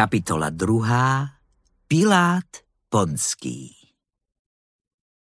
Kapitola 0.00 0.48
2. 0.48 1.84
Pilát 1.84 2.48
Ponský 2.88 3.68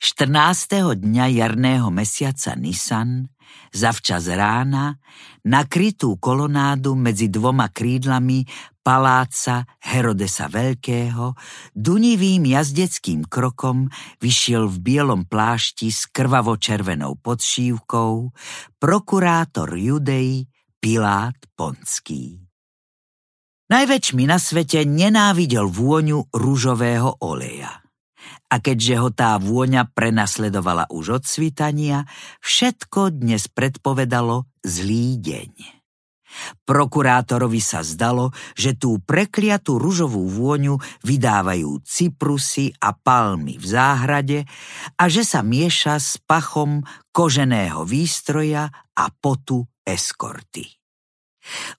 14. 0.00 0.96
dňa 0.96 1.28
jarného 1.28 1.92
mesiaca 1.92 2.56
Nisan, 2.56 3.28
zavčas 3.68 4.32
rána, 4.32 4.96
nakrytú 5.44 6.16
kolonádu 6.16 6.96
medzi 6.96 7.28
dvoma 7.28 7.68
krídlami 7.68 8.48
paláca 8.80 9.68
Herodesa 9.76 10.48
Veľkého, 10.48 11.36
dunivým 11.76 12.48
jazdeckým 12.48 13.28
krokom 13.28 13.92
vyšiel 14.24 14.72
v 14.72 14.76
bielom 14.80 15.28
plášti 15.28 15.92
s 15.92 16.08
krvavo-červenou 16.08 17.20
podšívkou 17.20 18.32
prokurátor 18.80 19.76
Judej 19.76 20.48
Pilát 20.80 21.36
Ponský. 21.60 22.41
Najväčšmi 23.72 24.28
na 24.28 24.36
svete 24.36 24.84
nenávidel 24.84 25.64
vôňu 25.64 26.28
rúžového 26.28 27.16
oleja. 27.24 27.80
A 28.52 28.60
keďže 28.60 28.94
ho 29.00 29.08
tá 29.08 29.40
vôňa 29.40 29.88
prenasledovala 29.96 30.92
už 30.92 31.16
od 31.16 31.24
svitania, 31.24 32.04
všetko 32.44 33.16
dnes 33.16 33.48
predpovedalo 33.48 34.44
zlý 34.60 35.16
deň. 35.24 35.52
Prokurátorovi 36.68 37.64
sa 37.64 37.80
zdalo, 37.80 38.36
že 38.52 38.76
tú 38.76 39.00
prekliatú 39.00 39.80
ružovú 39.80 40.28
vôňu 40.28 40.76
vydávajú 41.08 41.80
cyprusy 41.80 42.76
a 42.76 42.92
palmy 42.92 43.56
v 43.56 43.66
záhrade 43.72 44.38
a 45.00 45.08
že 45.08 45.24
sa 45.24 45.40
mieša 45.40 45.96
s 45.96 46.20
pachom 46.20 46.84
koženého 47.08 47.88
výstroja 47.88 48.68
a 48.92 49.04
potu 49.16 49.64
eskorty. 49.80 50.81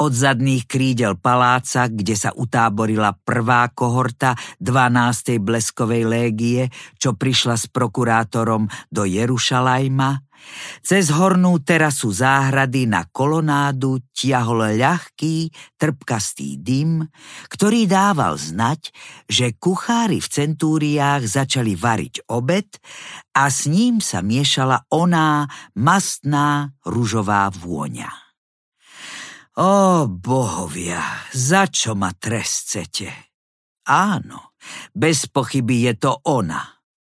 Od 0.00 0.12
zadných 0.12 0.66
krídel 0.66 1.14
paláca, 1.18 1.86
kde 1.86 2.18
sa 2.18 2.30
utáborila 2.34 3.14
prvá 3.14 3.70
kohorta 3.70 4.34
12. 4.58 5.38
bleskovej 5.38 6.02
légie, 6.06 6.68
čo 6.98 7.14
prišla 7.14 7.54
s 7.54 7.70
prokurátorom 7.70 8.66
do 8.90 9.02
Jerušalajma, 9.06 10.24
cez 10.84 11.08
hornú 11.08 11.60
terasu 11.64 12.12
záhrady 12.12 12.84
na 12.84 13.08
kolonádu 13.08 14.04
tiahol 14.12 14.76
ľahký, 14.76 15.48
trpkastý 15.80 16.60
dym, 16.60 17.04
ktorý 17.48 17.88
dával 17.88 18.36
znať, 18.36 18.92
že 19.24 19.56
kuchári 19.56 20.20
v 20.20 20.28
centúriách 20.28 21.24
začali 21.24 21.72
variť 21.74 22.28
obed 22.28 22.68
a 23.34 23.48
s 23.48 23.66
ním 23.66 23.98
sa 24.04 24.20
miešala 24.20 24.84
oná 24.92 25.48
mastná 25.74 26.76
ružová 26.84 27.48
vôňa. 27.50 28.23
Ó, 29.54 30.10
bohovia, 30.10 31.30
za 31.30 31.70
čo 31.70 31.94
ma 31.94 32.10
trestcete? 32.10 33.38
Áno, 33.86 34.58
bez 34.90 35.30
pochyby 35.30 35.86
je 35.86 35.94
to 35.94 36.12
ona. 36.26 36.58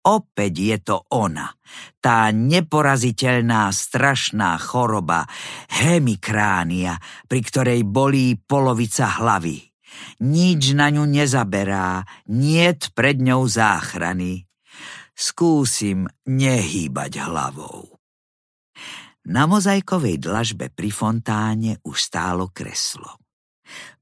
Opäť 0.01 0.53
je 0.57 0.77
to 0.81 0.97
ona. 1.13 1.53
Tá 2.01 2.33
neporaziteľná 2.33 3.69
strašná 3.69 4.57
choroba, 4.57 5.29
hemikránia, 5.69 6.97
pri 7.29 7.45
ktorej 7.45 7.85
bolí 7.85 8.33
polovica 8.41 9.21
hlavy. 9.21 9.61
Nič 10.25 10.73
na 10.73 10.89
ňu 10.89 11.05
nezaberá, 11.05 12.01
niet 12.25 12.89
pred 12.97 13.21
ňou 13.21 13.45
záchrany. 13.45 14.49
Skúsim 15.13 16.09
nehýbať 16.25 17.21
hlavou. 17.21 18.01
Na 19.21 19.45
mozaikovej 19.45 20.17
dlažbe 20.17 20.73
pri 20.73 20.89
fontáne 20.89 21.77
už 21.85 21.97
stálo 22.01 22.49
kreslo. 22.49 23.21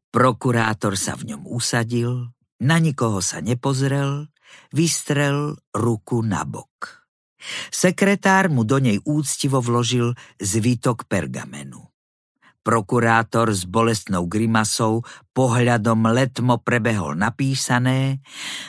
Prokurátor 0.09 0.95
sa 0.95 1.19
v 1.19 1.35
ňom 1.35 1.43
usadil, 1.43 2.31
na 2.63 2.79
nikoho 2.79 3.19
sa 3.19 3.43
nepozrel, 3.43 4.31
vystrel 4.71 5.59
ruku 5.75 6.23
na 6.23 6.47
bok. 6.47 7.03
Sekretár 7.67 8.47
mu 8.47 8.63
do 8.63 8.79
nej 8.79 8.99
úctivo 9.03 9.59
vložil 9.59 10.15
zvitok 10.39 11.03
pergamenu. 11.03 11.83
Prokurátor 12.63 13.51
s 13.51 13.67
bolestnou 13.67 14.23
grimasou 14.27 15.03
pohľadom 15.35 15.99
letmo 16.15 16.63
prebehol 16.63 17.15
napísané, 17.15 18.23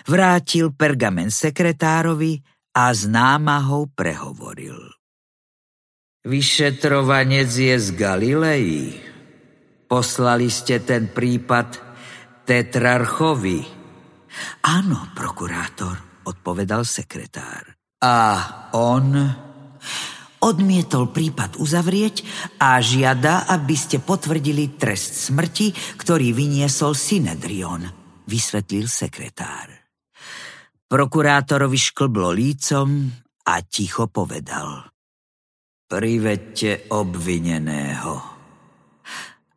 vrátil 0.06 0.74
pergamen 0.74 1.30
sekretárovi 1.30 2.42
a 2.74 2.90
s 2.90 3.06
námahou 3.06 3.90
prehovoril. 3.94 4.89
Vyšetrovanec 6.20 7.48
je 7.48 7.76
z 7.80 7.88
Galilei. 7.96 8.92
Poslali 9.88 10.52
ste 10.52 10.84
ten 10.84 11.08
prípad 11.08 11.80
Tetrarchovi. 12.44 13.64
Áno, 14.68 15.16
prokurátor, 15.16 16.20
odpovedal 16.28 16.84
sekretár. 16.84 17.72
A 18.04 18.16
on 18.76 19.16
odmietol 20.44 21.08
prípad 21.08 21.56
uzavrieť 21.56 22.20
a 22.60 22.76
žiada, 22.84 23.48
aby 23.48 23.72
ste 23.72 24.04
potvrdili 24.04 24.76
trest 24.76 25.16
smrti, 25.32 25.72
ktorý 25.96 26.36
vyniesol 26.36 26.92
Synedrion, 26.92 27.88
vysvetlil 28.28 28.92
sekretár. 28.92 29.72
Prokurátorovi 30.84 31.80
šklblo 31.80 32.28
lícom 32.28 33.08
a 33.48 33.54
ticho 33.64 34.04
povedal. 34.12 34.99
Privedte 35.90 36.86
obvineného. 36.94 38.14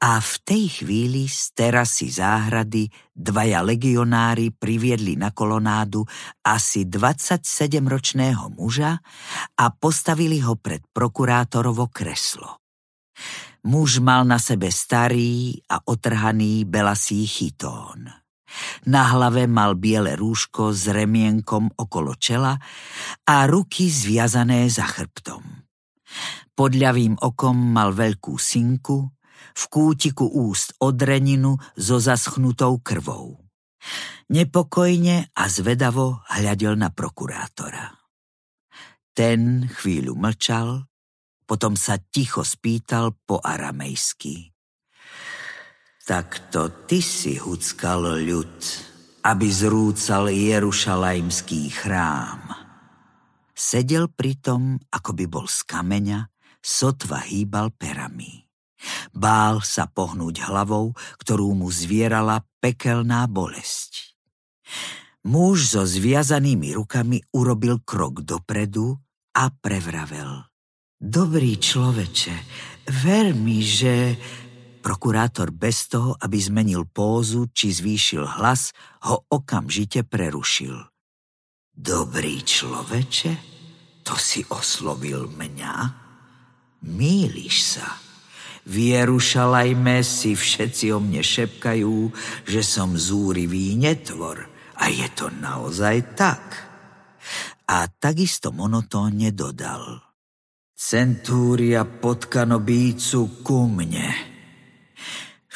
A 0.01 0.17
v 0.17 0.33
tej 0.41 0.81
chvíli 0.81 1.29
z 1.29 1.53
terasy 1.53 2.09
záhrady 2.09 2.89
dvaja 3.13 3.61
legionári 3.61 4.49
priviedli 4.49 5.13
na 5.13 5.29
kolonádu 5.29 6.01
asi 6.41 6.89
27-ročného 6.89 8.49
muža 8.49 8.97
a 9.61 9.65
postavili 9.77 10.41
ho 10.41 10.57
pred 10.57 10.81
prokurátorovo 10.89 11.93
kreslo. 11.93 12.65
Muž 13.69 14.01
mal 14.01 14.25
na 14.25 14.41
sebe 14.41 14.73
starý 14.73 15.53
a 15.69 15.85
otrhaný 15.85 16.65
belasý 16.65 17.29
chytón. 17.29 18.09
Na 18.89 19.05
hlave 19.05 19.45
mal 19.45 19.77
biele 19.77 20.17
rúško 20.17 20.73
s 20.73 20.89
remienkom 20.89 21.77
okolo 21.77 22.17
čela 22.17 22.57
a 23.21 23.35
ruky 23.45 23.85
zviazané 23.85 24.65
za 24.65 24.89
chrbtom. 24.89 25.62
Pod 26.53 26.71
ľavým 26.77 27.17
okom 27.19 27.57
mal 27.57 27.93
veľkú 27.93 28.37
sinku, 28.37 29.09
v 29.53 29.63
kútiku 29.69 30.25
úst 30.25 30.73
odreninu 30.81 31.59
so 31.77 32.01
zaschnutou 32.01 32.81
krvou. 32.81 33.37
Nepokojne 34.31 35.35
a 35.35 35.43
zvedavo 35.51 36.23
hľadel 36.31 36.79
na 36.79 36.89
prokurátora. 36.89 37.91
Ten 39.13 39.69
chvíľu 39.69 40.17
mlčal, 40.17 40.89
potom 41.45 41.77
sa 41.77 41.99
ticho 41.99 42.41
spýtal 42.41 43.13
po 43.27 43.37
aramejsky. 43.43 44.49
Tak 46.03 46.49
to 46.49 46.87
ty 46.89 46.99
si 46.99 47.37
huckal 47.37 48.19
ľud, 48.19 48.57
aby 49.23 49.47
zrúcal 49.53 50.33
Jerušalajmský 50.33 51.61
chrám. 51.71 52.52
Sedel 53.63 54.11
pritom, 54.11 54.75
ako 54.91 55.15
by 55.15 55.25
bol 55.31 55.47
z 55.47 55.63
kameňa, 55.63 56.27
sotva 56.59 57.23
hýbal 57.23 57.71
perami. 57.71 58.43
Bál 59.15 59.63
sa 59.63 59.87
pohnúť 59.87 60.51
hlavou, 60.51 60.91
ktorú 61.23 61.55
mu 61.55 61.71
zvierala 61.71 62.43
pekelná 62.59 63.23
bolesť. 63.31 64.19
Muž 65.23 65.71
so 65.71 65.87
zviazanými 65.87 66.75
rukami 66.75 67.23
urobil 67.31 67.79
krok 67.87 68.27
dopredu 68.27 68.99
a 69.31 69.47
prevravel. 69.47 70.43
Dobrý 70.99 71.55
človeče, 71.55 72.35
ver 72.99 73.31
mi, 73.31 73.63
že... 73.63 74.19
Prokurátor 74.83 75.55
bez 75.55 75.87
toho, 75.87 76.19
aby 76.19 76.35
zmenil 76.35 76.83
pózu 76.83 77.47
či 77.55 77.71
zvýšil 77.71 78.27
hlas, 78.27 78.75
ho 79.07 79.23
okamžite 79.31 80.03
prerušil. 80.03 80.75
Dobrý 81.71 82.43
človeče, 82.43 83.52
to 84.03 84.19
si 84.19 84.43
oslovil 84.51 85.31
mňa? 85.31 85.75
Míliš 86.83 87.55
sa. 87.63 87.87
V 88.63 88.95
Jerušalajme 88.95 89.99
si 90.03 90.39
všetci 90.39 90.95
o 90.95 90.99
mne 91.03 91.19
šepkajú, 91.19 91.95
že 92.47 92.61
som 92.63 92.95
zúrivý 92.95 93.75
netvor. 93.75 94.47
A 94.79 94.87
je 94.87 95.07
to 95.11 95.27
naozaj 95.31 96.15
tak. 96.15 96.43
A 97.67 97.87
takisto 97.87 98.51
monotónne 98.51 99.31
dodal. 99.31 99.99
Centúria 100.75 101.87
potkanobícu 101.87 103.43
ku 103.43 103.67
mne. 103.67 104.22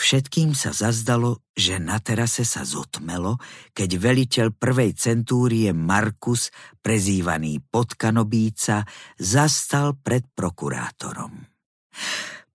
Všetkým 0.08 0.56
sa 0.56 0.72
zazdalo, 0.72 1.44
že 1.52 1.84
na 1.84 2.00
terase 2.00 2.48
sa 2.48 2.64
zotmelo, 2.64 3.44
keď 3.76 3.90
veliteľ 4.00 4.48
prvej 4.56 4.96
centúrie 4.96 5.68
Markus, 5.76 6.48
prezývaný 6.80 7.60
Podkanobíca, 7.60 8.88
zastal 9.20 10.00
pred 10.00 10.24
prokurátorom. 10.32 11.44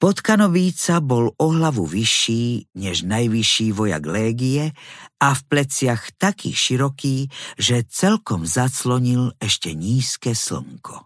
Podkanobíca 0.01 1.05
bol 1.05 1.29
o 1.37 1.47
hlavu 1.53 1.85
vyšší 1.85 2.73
než 2.73 3.05
najvyšší 3.05 3.69
vojak 3.77 4.01
légie 4.01 4.73
a 5.21 5.29
v 5.37 5.41
pleciach 5.45 6.17
taký 6.17 6.57
široký, 6.57 7.29
že 7.61 7.85
celkom 7.85 8.49
zaclonil 8.49 9.29
ešte 9.37 9.77
nízke 9.77 10.33
slnko. 10.33 11.05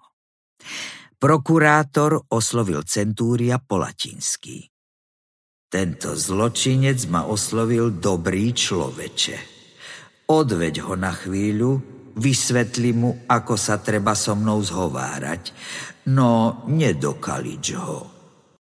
Prokurátor 1.18 2.22
oslovil 2.30 2.86
centúria 2.86 3.58
po 3.58 3.82
latinsky. 3.82 4.75
Tento 5.66 6.14
zločinec 6.14 7.10
ma 7.10 7.26
oslovil 7.26 7.98
dobrý 7.98 8.54
človeče. 8.54 9.36
Odveď 10.30 10.74
ho 10.86 10.94
na 10.94 11.10
chvíľu, 11.10 11.82
vysvetli 12.16 12.90
mu, 12.94 13.26
ako 13.26 13.54
sa 13.58 13.82
treba 13.82 14.14
so 14.14 14.38
mnou 14.38 14.62
zhovárať, 14.62 15.52
no 16.10 16.62
nedokalič 16.70 17.66
ho. 17.76 18.15